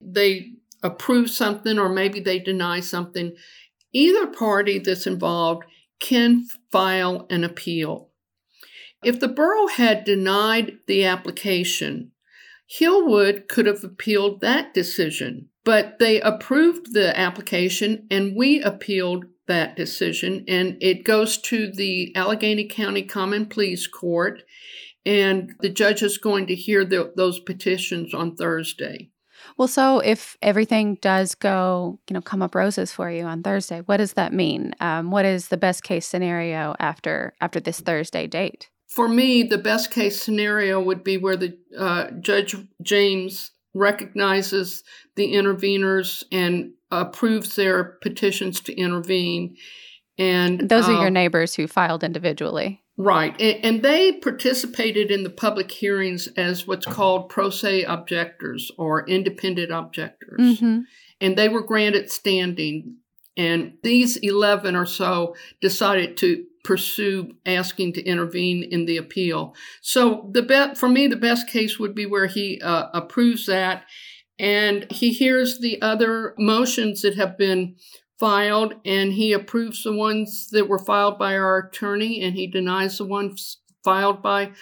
they 0.00 0.50
approve 0.82 1.30
something 1.30 1.78
or 1.78 1.88
maybe 1.88 2.18
they 2.18 2.40
deny 2.40 2.80
something. 2.80 3.34
Either 3.92 4.26
party 4.26 4.78
that's 4.80 5.06
involved 5.06 5.64
can 6.02 6.44
file 6.70 7.26
an 7.30 7.44
appeal. 7.44 8.10
If 9.02 9.18
the 9.20 9.28
borough 9.28 9.68
had 9.68 10.04
denied 10.04 10.78
the 10.86 11.04
application, 11.04 12.12
Hillwood 12.78 13.48
could 13.48 13.66
have 13.66 13.82
appealed 13.82 14.40
that 14.40 14.74
decision, 14.74 15.48
but 15.64 15.98
they 15.98 16.20
approved 16.20 16.92
the 16.92 17.18
application 17.18 18.06
and 18.10 18.36
we 18.36 18.60
appealed 18.60 19.24
that 19.46 19.76
decision, 19.76 20.44
and 20.46 20.76
it 20.80 21.04
goes 21.04 21.36
to 21.36 21.70
the 21.70 22.14
Allegheny 22.14 22.68
County 22.68 23.02
Common 23.02 23.46
Pleas 23.46 23.86
Court, 23.86 24.42
and 25.04 25.52
the 25.60 25.68
judge 25.68 26.02
is 26.02 26.16
going 26.16 26.46
to 26.46 26.54
hear 26.54 26.84
the, 26.84 27.12
those 27.16 27.40
petitions 27.40 28.14
on 28.14 28.36
Thursday. 28.36 29.10
Well, 29.56 29.68
so 29.68 30.00
if 30.00 30.36
everything 30.42 30.96
does 30.96 31.34
go, 31.34 31.98
you 32.08 32.14
know, 32.14 32.20
come 32.20 32.42
up 32.42 32.54
roses 32.54 32.92
for 32.92 33.10
you 33.10 33.24
on 33.24 33.42
Thursday, 33.42 33.80
what 33.80 33.98
does 33.98 34.14
that 34.14 34.32
mean? 34.32 34.74
Um, 34.80 35.10
what 35.10 35.24
is 35.24 35.48
the 35.48 35.56
best 35.56 35.82
case 35.82 36.06
scenario 36.06 36.74
after 36.78 37.34
after 37.40 37.60
this 37.60 37.80
Thursday 37.80 38.26
date? 38.26 38.70
For 38.88 39.08
me, 39.08 39.42
the 39.42 39.58
best 39.58 39.90
case 39.90 40.20
scenario 40.20 40.80
would 40.80 41.02
be 41.02 41.16
where 41.16 41.36
the 41.36 41.56
uh, 41.76 42.10
Judge 42.20 42.54
James 42.82 43.50
recognizes 43.74 44.84
the 45.16 45.32
interveners 45.32 46.24
and 46.30 46.72
approves 46.90 47.56
their 47.56 47.84
petitions 48.02 48.60
to 48.60 48.74
intervene. 48.74 49.56
And 50.18 50.68
those 50.68 50.88
are 50.88 50.92
your 50.92 51.06
um, 51.06 51.14
neighbors 51.14 51.54
who 51.54 51.66
filed 51.66 52.04
individually. 52.04 52.81
Right. 52.98 53.34
And, 53.40 53.64
and, 53.64 53.82
they 53.82 54.12
participated 54.12 55.10
in 55.10 55.22
the 55.22 55.30
public 55.30 55.70
hearings 55.70 56.28
as 56.36 56.66
what's 56.66 56.84
called 56.84 57.30
pro 57.30 57.48
se 57.48 57.84
objectors 57.84 58.70
or 58.76 59.08
independent 59.08 59.72
objectors. 59.72 60.40
Mm-hmm. 60.40 60.80
And 61.20 61.36
they 61.36 61.48
were 61.48 61.62
granted 61.62 62.10
standing. 62.10 62.96
And 63.36 63.74
these 63.82 64.18
11 64.18 64.76
or 64.76 64.84
so 64.84 65.34
decided 65.62 66.18
to 66.18 66.44
pursue 66.64 67.32
asking 67.46 67.94
to 67.94 68.04
intervene 68.04 68.62
in 68.62 68.84
the 68.84 68.98
appeal. 68.98 69.54
So 69.80 70.28
the 70.30 70.42
be- 70.42 70.74
for 70.74 70.88
me, 70.88 71.06
the 71.06 71.16
best 71.16 71.48
case 71.48 71.78
would 71.78 71.94
be 71.94 72.04
where 72.04 72.26
he 72.26 72.60
uh, 72.60 72.88
approves 72.92 73.46
that 73.46 73.84
and 74.38 74.90
he 74.90 75.12
hears 75.12 75.60
the 75.60 75.80
other 75.80 76.34
motions 76.38 77.02
that 77.02 77.16
have 77.16 77.38
been 77.38 77.76
filed 78.22 78.74
and 78.84 79.12
he 79.12 79.32
approves 79.32 79.82
the 79.82 79.92
ones 79.92 80.46
that 80.52 80.68
were 80.68 80.78
filed 80.78 81.18
by 81.18 81.36
our 81.36 81.58
attorney 81.58 82.22
and 82.22 82.36
he 82.36 82.46
denies 82.46 82.98
the 82.98 83.04
ones 83.04 83.58
filed 83.82 84.22
by 84.22 84.52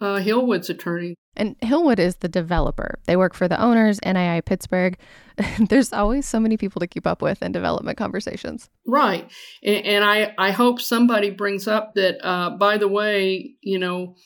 uh, 0.00 0.16
Hillwood's 0.16 0.68
attorney. 0.68 1.14
And 1.36 1.56
Hillwood 1.60 2.00
is 2.00 2.16
the 2.16 2.28
developer. 2.28 2.98
They 3.06 3.16
work 3.16 3.34
for 3.34 3.46
the 3.46 3.60
owners, 3.62 4.00
NII 4.00 4.44
Pittsburgh. 4.44 4.98
There's 5.68 5.92
always 5.92 6.26
so 6.26 6.40
many 6.40 6.56
people 6.56 6.80
to 6.80 6.88
keep 6.88 7.06
up 7.06 7.22
with 7.22 7.40
in 7.40 7.52
development 7.52 7.98
conversations. 7.98 8.68
Right. 8.84 9.30
And, 9.62 9.86
and 9.86 10.04
I, 10.04 10.34
I 10.36 10.50
hope 10.50 10.80
somebody 10.80 11.30
brings 11.30 11.68
up 11.68 11.94
that, 11.94 12.18
uh, 12.26 12.50
by 12.50 12.78
the 12.78 12.88
way, 12.88 13.54
you 13.60 13.78
know, 13.78 14.16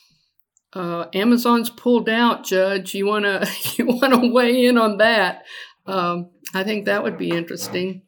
uh, 0.73 1.05
Amazon's 1.13 1.69
pulled 1.69 2.09
out, 2.09 2.43
Judge. 2.43 2.95
You 2.95 3.05
wanna 3.05 3.45
you 3.75 3.85
wanna 3.85 4.31
weigh 4.31 4.65
in 4.65 4.79
on 4.79 4.97
that? 4.97 5.43
Um, 5.85 6.31
I 6.55 6.63
think 6.63 6.85
that 6.85 7.03
would 7.03 7.19
be 7.19 7.29
interesting. 7.29 8.01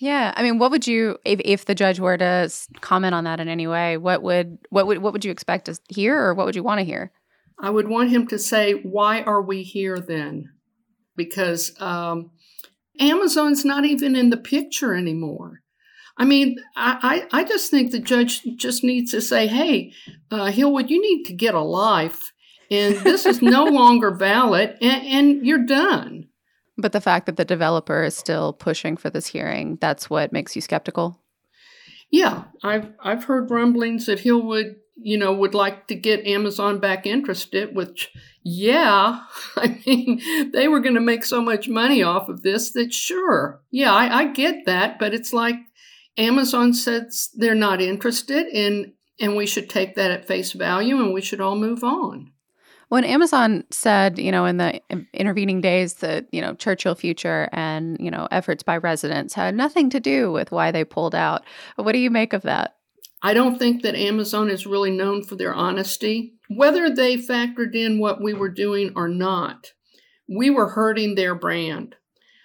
Yeah, 0.00 0.32
I 0.34 0.42
mean, 0.42 0.58
what 0.58 0.70
would 0.70 0.86
you 0.86 1.18
if 1.26 1.40
if 1.44 1.66
the 1.66 1.74
judge 1.74 2.00
were 2.00 2.16
to 2.16 2.50
comment 2.80 3.14
on 3.14 3.24
that 3.24 3.38
in 3.38 3.48
any 3.48 3.66
way? 3.66 3.98
What 3.98 4.22
would 4.22 4.58
what 4.70 4.86
would 4.86 4.98
what 4.98 5.12
would 5.12 5.26
you 5.26 5.30
expect 5.30 5.66
to 5.66 5.78
hear, 5.90 6.18
or 6.18 6.32
what 6.32 6.46
would 6.46 6.56
you 6.56 6.62
want 6.62 6.78
to 6.78 6.84
hear? 6.84 7.12
I 7.58 7.68
would 7.68 7.86
want 7.86 8.08
him 8.08 8.26
to 8.28 8.38
say, 8.38 8.72
"Why 8.72 9.20
are 9.20 9.42
we 9.42 9.62
here 9.62 10.00
then?" 10.00 10.52
Because 11.16 11.78
um, 11.80 12.30
Amazon's 12.98 13.62
not 13.62 13.84
even 13.84 14.16
in 14.16 14.30
the 14.30 14.38
picture 14.38 14.94
anymore. 14.94 15.60
I 16.16 16.24
mean, 16.24 16.56
I, 16.76 17.26
I 17.30 17.44
just 17.44 17.70
think 17.70 17.90
the 17.90 17.98
judge 17.98 18.42
just 18.56 18.84
needs 18.84 19.10
to 19.12 19.22
say, 19.22 19.46
hey, 19.46 19.92
uh, 20.30 20.50
Hillwood, 20.50 20.90
you 20.90 21.00
need 21.00 21.24
to 21.24 21.32
get 21.32 21.54
a 21.54 21.62
life, 21.62 22.32
and 22.70 22.96
this 22.96 23.24
is 23.24 23.40
no 23.40 23.64
longer 23.80 24.10
valid, 24.10 24.76
and, 24.82 25.06
and 25.06 25.46
you're 25.46 25.64
done. 25.64 26.29
But 26.80 26.92
the 26.92 27.00
fact 27.00 27.26
that 27.26 27.36
the 27.36 27.44
developer 27.44 28.02
is 28.02 28.16
still 28.16 28.52
pushing 28.52 28.96
for 28.96 29.10
this 29.10 29.26
hearing, 29.26 29.78
that's 29.80 30.08
what 30.08 30.32
makes 30.32 30.56
you 30.56 30.62
skeptical? 30.62 31.20
Yeah, 32.10 32.44
I've 32.62 32.92
I've 33.02 33.24
heard 33.24 33.50
rumblings 33.50 34.06
that 34.06 34.20
Hillwood, 34.20 34.76
you 34.96 35.16
know, 35.16 35.32
would 35.32 35.54
like 35.54 35.86
to 35.88 35.94
get 35.94 36.26
Amazon 36.26 36.80
back 36.80 37.06
interested, 37.06 37.74
which 37.74 38.10
yeah, 38.42 39.20
I 39.56 39.80
mean, 39.86 40.50
they 40.52 40.66
were 40.68 40.80
going 40.80 40.94
to 40.94 41.00
make 41.00 41.24
so 41.24 41.40
much 41.40 41.68
money 41.68 42.02
off 42.02 42.28
of 42.28 42.42
this 42.42 42.72
that 42.72 42.92
sure, 42.92 43.62
yeah, 43.70 43.92
I, 43.92 44.22
I 44.22 44.32
get 44.32 44.66
that, 44.66 44.98
but 44.98 45.14
it's 45.14 45.32
like 45.32 45.56
Amazon 46.16 46.74
says 46.74 47.30
they're 47.34 47.54
not 47.54 47.80
interested 47.80 48.46
in 48.48 48.94
and 49.20 49.36
we 49.36 49.46
should 49.46 49.68
take 49.68 49.94
that 49.94 50.10
at 50.10 50.26
face 50.26 50.52
value 50.52 50.96
and 50.96 51.12
we 51.12 51.20
should 51.20 51.40
all 51.40 51.56
move 51.56 51.84
on. 51.84 52.32
When 52.90 53.04
Amazon 53.04 53.62
said, 53.70 54.18
you 54.18 54.32
know, 54.32 54.46
in 54.46 54.56
the 54.56 54.80
intervening 55.14 55.60
days 55.60 55.94
that, 55.94 56.26
you 56.32 56.40
know, 56.40 56.54
Churchill 56.54 56.96
Future 56.96 57.48
and, 57.52 57.96
you 58.00 58.10
know, 58.10 58.26
efforts 58.32 58.64
by 58.64 58.78
residents 58.78 59.32
had 59.32 59.54
nothing 59.54 59.90
to 59.90 60.00
do 60.00 60.32
with 60.32 60.50
why 60.50 60.72
they 60.72 60.82
pulled 60.84 61.14
out. 61.14 61.44
What 61.76 61.92
do 61.92 61.98
you 61.98 62.10
make 62.10 62.32
of 62.32 62.42
that? 62.42 62.74
I 63.22 63.32
don't 63.32 63.60
think 63.60 63.82
that 63.82 63.94
Amazon 63.94 64.50
is 64.50 64.66
really 64.66 64.90
known 64.90 65.22
for 65.22 65.36
their 65.36 65.54
honesty. 65.54 66.34
Whether 66.48 66.90
they 66.90 67.16
factored 67.16 67.76
in 67.76 68.00
what 68.00 68.20
we 68.20 68.34
were 68.34 68.48
doing 68.48 68.92
or 68.96 69.06
not, 69.06 69.68
we 70.28 70.50
were 70.50 70.70
hurting 70.70 71.14
their 71.14 71.36
brand. 71.36 71.94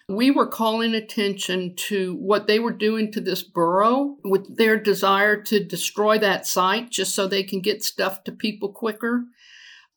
We 0.07 0.29
were 0.29 0.45
calling 0.45 0.93
attention 0.93 1.75
to 1.87 2.13
what 2.17 2.45
they 2.45 2.59
were 2.59 2.71
doing 2.71 3.11
to 3.13 3.19
this 3.19 3.41
borough 3.41 4.17
with 4.23 4.57
their 4.57 4.79
desire 4.79 5.41
to 5.43 5.63
destroy 5.63 6.19
that 6.19 6.45
site 6.45 6.91
just 6.91 7.15
so 7.15 7.25
they 7.25 7.41
can 7.41 7.61
get 7.61 7.83
stuff 7.83 8.23
to 8.25 8.31
people 8.31 8.71
quicker. 8.71 9.23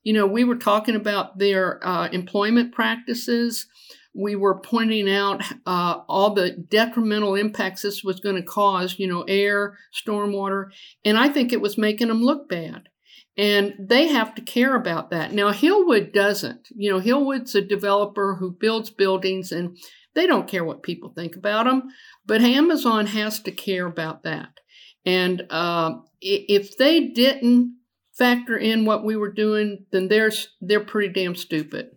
You 0.02 0.12
know, 0.12 0.26
we 0.26 0.44
were 0.44 0.56
talking 0.56 0.96
about 0.96 1.38
their 1.38 1.86
uh, 1.86 2.08
employment 2.08 2.72
practices. 2.72 3.66
We 4.14 4.36
were 4.36 4.60
pointing 4.60 5.10
out 5.10 5.42
uh, 5.66 6.00
all 6.08 6.34
the 6.34 6.50
detrimental 6.50 7.34
impacts 7.34 7.82
this 7.82 8.02
was 8.02 8.20
going 8.20 8.36
to 8.36 8.42
cause, 8.42 8.98
you 8.98 9.06
know, 9.06 9.22
air, 9.22 9.78
stormwater, 9.94 10.70
and 11.04 11.18
I 11.18 11.28
think 11.28 11.52
it 11.52 11.60
was 11.60 11.78
making 11.78 12.08
them 12.08 12.22
look 12.22 12.48
bad. 12.48 12.88
And 13.36 13.74
they 13.78 14.08
have 14.08 14.34
to 14.34 14.42
care 14.42 14.74
about 14.74 15.10
that. 15.10 15.32
Now, 15.32 15.52
Hillwood 15.52 16.12
doesn't. 16.12 16.68
You 16.74 16.90
know, 16.90 17.00
Hillwood's 17.00 17.54
a 17.54 17.62
developer 17.62 18.34
who 18.34 18.50
builds 18.50 18.90
buildings 18.90 19.52
and 19.52 19.78
they 20.16 20.26
don't 20.26 20.48
care 20.48 20.64
what 20.64 20.82
people 20.82 21.10
think 21.10 21.36
about 21.36 21.66
them, 21.66 21.84
but 22.26 22.40
Amazon 22.40 23.06
has 23.06 23.38
to 23.42 23.52
care 23.52 23.86
about 23.86 24.24
that. 24.24 24.48
And 25.06 25.46
uh, 25.50 25.98
if 26.20 26.76
they 26.76 27.06
didn't 27.06 27.77
factor 28.18 28.56
in 28.56 28.84
what 28.84 29.04
we 29.04 29.16
were 29.16 29.32
doing, 29.32 29.86
then 29.92 30.08
they're 30.08 30.32
they're 30.60 30.80
pretty 30.80 31.12
damn 31.12 31.36
stupid. 31.36 31.90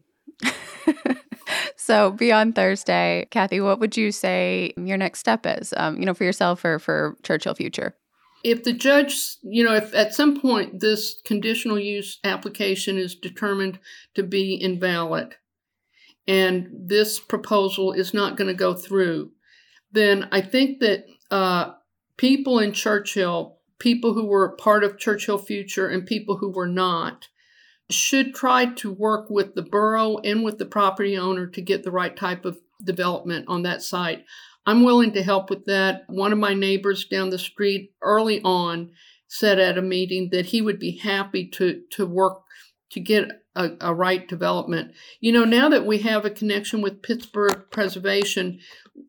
so 1.75 2.11
beyond 2.11 2.55
Thursday, 2.55 3.27
Cathy, 3.31 3.59
what 3.59 3.79
would 3.79 3.97
you 3.97 4.11
say 4.11 4.73
your 4.77 4.97
next 4.97 5.19
step 5.19 5.45
is? 5.45 5.73
Um, 5.75 5.97
you 5.99 6.05
know, 6.05 6.13
for 6.13 6.23
yourself 6.23 6.63
or 6.63 6.79
for 6.79 7.17
Churchill 7.23 7.55
Future. 7.55 7.95
If 8.43 8.63
the 8.63 8.73
judge, 8.73 9.37
you 9.43 9.63
know, 9.63 9.75
if 9.75 9.93
at 9.93 10.15
some 10.15 10.39
point 10.39 10.79
this 10.79 11.21
conditional 11.25 11.77
use 11.77 12.19
application 12.23 12.97
is 12.97 13.13
determined 13.13 13.79
to 14.15 14.23
be 14.23 14.55
invalid, 14.55 15.35
and 16.27 16.69
this 16.73 17.19
proposal 17.19 17.91
is 17.91 18.13
not 18.13 18.37
going 18.37 18.47
to 18.47 18.55
go 18.55 18.73
through, 18.73 19.31
then 19.91 20.27
I 20.31 20.41
think 20.41 20.79
that 20.79 21.05
uh, 21.29 21.73
people 22.17 22.59
in 22.59 22.73
Churchill, 22.73 23.57
people 23.81 24.13
who 24.13 24.27
were 24.27 24.55
part 24.57 24.83
of 24.83 24.99
Churchill 24.99 25.39
Future 25.39 25.87
and 25.87 26.05
people 26.05 26.37
who 26.37 26.51
were 26.51 26.67
not, 26.67 27.29
should 27.89 28.35
try 28.35 28.67
to 28.67 28.93
work 28.93 29.29
with 29.29 29.55
the 29.55 29.63
borough 29.63 30.19
and 30.19 30.43
with 30.43 30.59
the 30.59 30.67
property 30.67 31.17
owner 31.17 31.47
to 31.47 31.61
get 31.61 31.83
the 31.83 31.91
right 31.91 32.15
type 32.15 32.45
of 32.45 32.59
development 32.83 33.45
on 33.47 33.63
that 33.63 33.81
site. 33.81 34.23
I'm 34.67 34.83
willing 34.83 35.13
to 35.13 35.23
help 35.23 35.49
with 35.49 35.65
that. 35.65 36.03
One 36.07 36.31
of 36.31 36.37
my 36.37 36.53
neighbors 36.53 37.05
down 37.05 37.31
the 37.31 37.39
street 37.39 37.93
early 38.03 38.39
on 38.43 38.91
said 39.27 39.57
at 39.57 39.79
a 39.79 39.81
meeting 39.81 40.29
that 40.31 40.45
he 40.45 40.61
would 40.61 40.77
be 40.77 40.97
happy 40.97 41.47
to 41.47 41.81
to 41.91 42.05
work 42.05 42.43
to 42.91 42.99
get 42.99 43.29
a, 43.55 43.71
a, 43.81 43.93
right 43.93 44.27
development. 44.27 44.93
You 45.19 45.31
know, 45.31 45.45
now 45.45 45.69
that 45.69 45.85
we 45.85 45.99
have 45.99 46.25
a 46.25 46.29
connection 46.29 46.81
with 46.81 47.01
Pittsburgh 47.01 47.65
Preservation, 47.71 48.59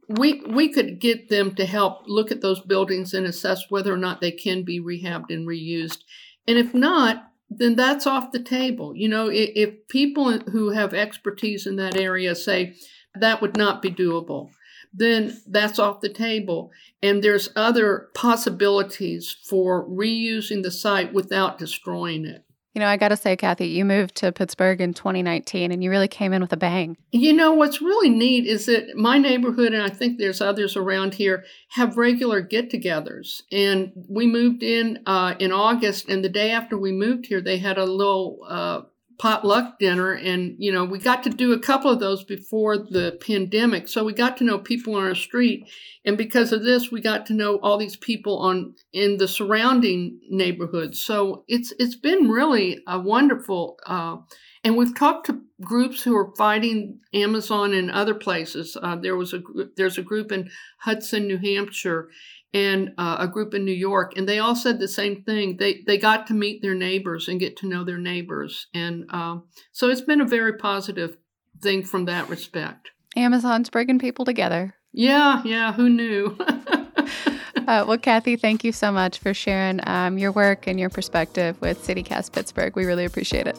we 0.09 0.43
we 0.43 0.73
could 0.73 1.01
get 1.01 1.29
them 1.29 1.55
to 1.57 1.67
help 1.67 2.03
look 2.07 2.31
at 2.31 2.41
those 2.41 2.61
buildings 2.61 3.15
and 3.15 3.27
assess 3.27 3.71
whether 3.71 3.93
or 3.93 3.99
not 3.99 4.21
they 4.21 4.33
can 4.33 4.63
be 4.63 4.81
rehabbed 4.81 5.31
and 5.31 5.47
reused. 5.47 5.99
And 6.47 6.59
if 6.59 6.75
not, 6.75 7.29
then 7.49 7.77
that's 7.77 8.07
off 8.07 8.33
the 8.33 8.43
table. 8.43 8.97
You 8.97 9.09
know, 9.09 9.29
if, 9.29 9.51
if 9.55 9.89
people 9.89 10.39
who 10.39 10.71
have 10.71 10.95
expertise 10.95 11.67
in 11.67 11.77
that 11.77 11.97
area 11.97 12.35
say 12.35 12.75
that 13.15 13.43
would 13.43 13.57
not 13.57 13.83
be 13.83 13.91
doable, 13.91 14.51
then 14.93 15.39
that's 15.47 15.79
off 15.79 16.01
the 16.01 16.09
table. 16.09 16.71
And 17.03 17.23
there's 17.23 17.49
other 17.57 18.09
possibilities 18.15 19.37
for 19.45 19.89
reusing 19.89 20.63
the 20.63 20.71
site 20.71 21.13
without 21.13 21.59
destroying 21.59 22.27
it. 22.27 22.45
You 22.75 22.81
know, 22.81 22.87
I 22.87 22.97
got 22.97 23.09
to 23.09 23.17
say, 23.17 23.37
Cathy, 23.37 23.67
you 23.67 23.85
moved 23.85 24.15
to 24.17 24.33
Pittsburgh 24.33 24.81
in 24.81 24.95
2019 24.95 25.73
and 25.73 25.85
you 25.85 25.91
really 25.91 26.09
came 26.09 26.33
in 26.33 26.41
with 26.41 26.55
a 26.55 26.57
bang. 26.57 26.97
You 27.11 27.35
know, 27.35 27.53
what's 27.53 27.83
really 27.83 28.09
neat 28.09 28.47
is 28.47 28.65
that 28.67 28.97
my 28.97 29.19
neighborhood, 29.19 29.75
and 29.75 29.83
I 29.83 29.91
think 29.91 30.19
there's 30.19 30.41
others 30.41 30.75
around 30.75 31.15
here, 31.15 31.45
have 31.71 31.99
regular 31.99 32.41
get 32.41 32.71
togethers. 32.71 33.43
And 33.53 33.93
we 34.09 34.27
moved 34.27 34.63
in 34.63 35.01
uh, 35.05 35.35
in 35.39 35.53
August, 35.53 36.09
and 36.09 36.25
the 36.25 36.31
day 36.31 36.51
after 36.51 36.79
we 36.79 36.93
moved 36.93 37.27
here, 37.27 37.43
they 37.43 37.59
had 37.59 37.77
a 37.77 37.85
little 37.85 38.39
uh, 38.49 38.81
potluck 39.23 39.79
dinner 39.79 40.15
and 40.15 40.57
you 40.59 40.73
know 40.73 40.85
we 40.85 40.99
got 40.99 41.23
to 41.23 41.31
do 41.31 41.53
a 41.53 41.59
couple 41.61 41.89
of 41.89 42.01
those 42.01 42.25
before 42.25 42.77
the 42.77 43.17
pandemic. 43.25 43.87
So 43.87 44.03
we 44.03 44.13
got 44.13 44.37
to 44.39 44.45
know 44.45 44.59
people 44.59 44.97
on 44.97 45.05
our 45.05 45.15
street 45.15 45.71
and 46.05 46.19
because 46.19 46.51
of 46.51 46.65
this 46.65 46.91
we 46.91 47.01
got 47.01 47.27
to 47.27 47.33
know 47.33 47.61
all 47.61 47.79
these 47.79 47.95
people 47.95 48.39
on 48.39 48.75
in 48.93 49.19
the 49.19 49.29
surrounding 49.29 50.19
neighborhoods. 50.29 51.01
So 51.01 51.45
it's 51.47 51.73
it's 51.79 51.95
been 51.95 52.31
really 52.31 52.83
a 52.89 52.99
wonderful 52.99 53.79
uh, 53.87 54.17
and 54.65 54.77
we've 54.77 54.97
talked 54.97 55.27
to 55.27 55.43
groups 55.61 56.03
who 56.03 56.17
are 56.17 56.35
fighting 56.37 57.01
Amazon 57.13 57.73
in 57.73 57.91
other 57.91 58.15
places. 58.15 58.77
Uh, 58.81 58.97
there 58.97 59.17
was 59.17 59.33
a 59.33 59.41
there's 59.77 59.99
a 59.99 60.03
group 60.03 60.33
in 60.33 60.51
Hudson, 60.79 61.27
New 61.27 61.39
Hampshire, 61.39 62.09
and 62.55 62.91
uh, 62.99 63.17
a 63.21 63.29
group 63.29 63.55
in 63.55 63.65
New 63.65 63.73
York, 63.73 64.17
and 64.17 64.29
they 64.29 64.39
all 64.39 64.55
said 64.55 64.79
the 64.79 64.89
same 64.89 65.23
thing. 65.23 65.57
They 65.57 65.83
they 65.87 65.99
got 65.99 66.27
to 66.29 66.35
meet 66.35 66.63
their 66.63 66.75
neighbors 66.75 67.29
and 67.29 67.41
get 67.41 67.57
to 67.59 67.69
know 67.69 67.85
their 67.85 67.99
neighbors, 67.99 68.69
and 68.75 69.05
uh, 69.11 69.39
so 69.73 69.89
it's 69.89 70.01
been 70.01 70.21
a 70.21 70.27
very 70.27 70.57
positive 70.57 71.17
thing 71.61 71.83
from 71.83 72.05
that 72.07 72.29
respect. 72.29 72.91
Amazon's 73.17 73.71
bringing 73.71 73.99
people 73.99 74.25
together. 74.25 74.75
Yeah, 74.93 75.43
yeah. 75.45 75.73
Who 75.73 75.89
knew? 75.89 76.39
uh, 77.69 77.85
well, 77.87 77.99
Cathy, 77.99 78.37
thank 78.37 78.65
you 78.65 78.73
so 78.73 78.91
much 78.91 79.19
for 79.19 79.33
sharing 79.35 79.81
um, 79.87 80.19
your 80.19 80.33
work 80.33 80.67
and 80.67 80.79
your 80.79 80.91
perspective 80.91 81.61
with 81.61 81.85
CityCast 81.87 82.33
Pittsburgh. 82.33 82.75
We 82.77 82.85
really 82.85 83.05
appreciate 83.05 83.47
it. 83.47 83.59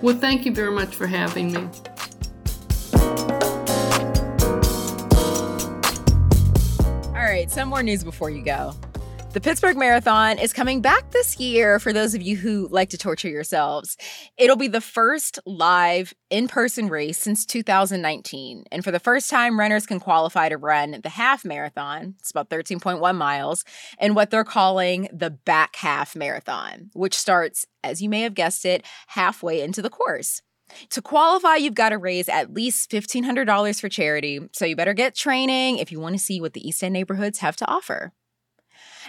Well, 0.00 0.16
thank 0.16 0.44
you 0.44 0.54
very 0.54 0.72
much 0.72 0.94
for 0.94 1.06
having 1.06 1.52
me. 1.52 1.68
All 7.08 7.28
right, 7.28 7.50
some 7.50 7.68
more 7.68 7.82
news 7.82 8.04
before 8.04 8.30
you 8.30 8.44
go. 8.44 8.74
The 9.32 9.40
Pittsburgh 9.40 9.78
Marathon 9.78 10.38
is 10.38 10.52
coming 10.52 10.82
back 10.82 11.10
this 11.10 11.40
year 11.40 11.78
for 11.78 11.90
those 11.90 12.14
of 12.14 12.20
you 12.20 12.36
who 12.36 12.68
like 12.70 12.90
to 12.90 12.98
torture 12.98 13.30
yourselves. 13.30 13.96
It'll 14.36 14.56
be 14.56 14.68
the 14.68 14.82
first 14.82 15.38
live 15.46 16.12
in 16.28 16.48
person 16.48 16.90
race 16.90 17.16
since 17.16 17.46
2019. 17.46 18.64
And 18.70 18.84
for 18.84 18.90
the 18.90 19.00
first 19.00 19.30
time, 19.30 19.58
runners 19.58 19.86
can 19.86 20.00
qualify 20.00 20.50
to 20.50 20.58
run 20.58 21.00
the 21.02 21.08
half 21.08 21.46
marathon, 21.46 22.16
it's 22.18 22.30
about 22.30 22.50
13.1 22.50 23.16
miles, 23.16 23.64
and 23.98 24.14
what 24.14 24.28
they're 24.28 24.44
calling 24.44 25.08
the 25.10 25.30
back 25.30 25.76
half 25.76 26.14
marathon, 26.14 26.90
which 26.92 27.16
starts, 27.16 27.66
as 27.82 28.02
you 28.02 28.10
may 28.10 28.20
have 28.20 28.34
guessed 28.34 28.66
it, 28.66 28.84
halfway 29.06 29.62
into 29.62 29.80
the 29.80 29.88
course. 29.88 30.42
To 30.90 31.00
qualify, 31.00 31.56
you've 31.56 31.72
got 31.72 31.88
to 31.88 31.98
raise 31.98 32.28
at 32.28 32.52
least 32.52 32.90
$1,500 32.90 33.80
for 33.80 33.88
charity, 33.88 34.40
so 34.52 34.66
you 34.66 34.76
better 34.76 34.92
get 34.92 35.14
training 35.14 35.78
if 35.78 35.90
you 35.90 36.00
want 36.00 36.16
to 36.16 36.22
see 36.22 36.38
what 36.38 36.52
the 36.52 36.68
East 36.68 36.84
End 36.84 36.92
neighborhoods 36.92 37.38
have 37.38 37.56
to 37.56 37.66
offer. 37.66 38.12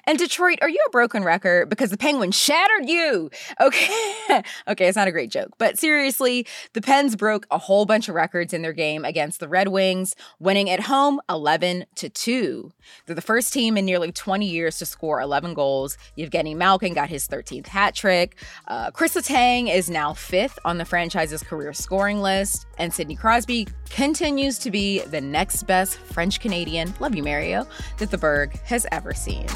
And 0.06 0.18
Detroit, 0.18 0.60
are 0.62 0.70
you 0.70 0.84
a 0.88 0.90
broken 0.92 1.24
record? 1.24 1.70
Because 1.70 1.90
the 1.90 1.98
Penguins 1.98 2.36
shattered 2.36 2.88
you. 2.88 3.30
Okay. 3.60 4.44
okay, 4.68 4.88
it's 4.88 4.96
not 4.96 5.08
a 5.08 5.12
great 5.12 5.32
joke. 5.32 5.52
But 5.58 5.78
seriously, 5.78 6.46
the 6.74 6.82
Pens 6.82 7.16
broke 7.16 7.46
a 7.52 7.58
whole 7.58 7.86
bunch 7.86 8.10
of 8.10 8.16
records 8.16 8.54
in 8.54 8.62
their 8.62 8.74
game 8.74 9.06
against 9.06 9.40
the 9.40 9.48
Red 9.48 9.70
Wings, 9.70 10.16
winning 10.40 10.70
at 10.70 10.82
home 10.82 11.22
11 11.30 11.86
to 11.96 12.10
2. 12.10 12.72
They're 13.06 13.16
the 13.16 13.22
first 13.22 13.54
team 13.54 13.78
in 13.78 13.86
nearly 13.86 14.12
20 14.12 14.46
years 14.46 14.78
to 14.80 14.86
score 14.86 15.22
11 15.22 15.54
goals. 15.54 15.98
Evgeny 16.18 16.56
Malkin 16.56 16.94
got 16.94 17.10
his 17.10 17.28
13th 17.28 17.68
hat 17.68 17.96
trick. 17.96 18.36
Uh, 18.67 18.91
Chris 18.91 19.15
Letang 19.15 19.74
is 19.74 19.89
now 19.89 20.13
fifth 20.13 20.60
on 20.65 20.78
the 20.78 20.86
franchise's 20.86 21.44
career 21.44 21.74
scoring 21.74 22.22
list. 22.22 22.65
And 22.78 22.94
Sidney 22.94 23.15
Crosby 23.15 23.67
continues 23.89 24.58
to 24.60 24.72
be 24.72 25.00
the 25.00 25.22
next 25.22 25.63
best 25.63 25.98
French 25.98 26.39
Canadian, 26.39 26.94
love 27.00 27.15
you, 27.15 27.24
Mario, 27.24 27.67
that 27.98 28.12
the 28.12 28.17
Burgh 28.17 28.58
has 28.65 28.86
ever 28.91 29.13
seen. 29.13 29.48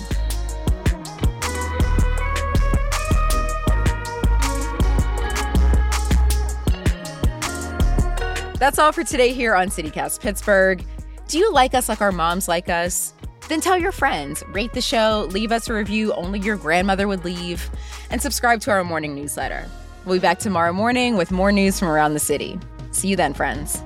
That's 8.60 8.80
all 8.80 8.92
for 8.92 9.04
today 9.04 9.34
here 9.34 9.54
on 9.54 9.68
CityCast 9.68 10.20
Pittsburgh. 10.20 10.84
Do 11.28 11.38
you 11.38 11.54
like 11.54 11.76
us 11.76 11.88
like 11.88 12.02
our 12.02 12.12
moms 12.12 12.48
like 12.48 12.70
us? 12.70 13.14
Then 13.50 13.62
tell 13.62 13.78
your 13.78 13.92
friends, 13.92 14.44
rate 14.48 14.74
the 14.74 14.82
show, 14.82 15.28
leave 15.32 15.52
us 15.52 15.70
a 15.70 15.74
review 15.74 16.12
only 16.14 16.40
your 16.40 16.58
grandmother 16.58 17.08
would 17.08 17.24
leave, 17.24 17.70
and 18.10 18.20
subscribe 18.20 18.60
to 18.62 18.72
our 18.72 18.84
morning 18.84 19.14
newsletter. 19.14 19.70
We'll 20.06 20.16
be 20.16 20.22
back 20.22 20.40
tomorrow 20.40 20.74
morning 20.74 21.18
with 21.18 21.30
more 21.30 21.52
news 21.52 21.78
from 21.78 21.90
around 21.90 22.16
the 22.16 22.20
city. 22.20 22.60
See 22.90 23.10
you 23.10 23.16
then, 23.16 23.36
friends. 23.36 23.84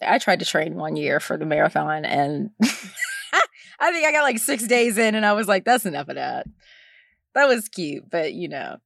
I 0.00 0.18
tried 0.18 0.38
to 0.38 0.44
train 0.44 0.76
one 0.76 0.94
year 0.94 1.18
for 1.18 1.36
the 1.36 1.44
marathon 1.44 2.04
and 2.04 2.50
I 3.80 3.92
think 3.92 4.06
I 4.06 4.12
got 4.12 4.22
like 4.22 4.38
six 4.38 4.66
days 4.66 4.98
in 4.98 5.14
and 5.14 5.24
I 5.24 5.32
was 5.32 5.48
like, 5.48 5.64
that's 5.64 5.86
enough 5.86 6.08
of 6.08 6.16
that. 6.16 6.46
That 7.34 7.48
was 7.48 7.68
cute, 7.68 8.10
but 8.10 8.34
you 8.34 8.48
know. 8.48 8.76